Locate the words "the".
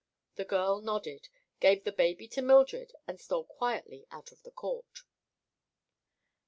0.33-0.45, 1.83-1.91, 4.41-4.49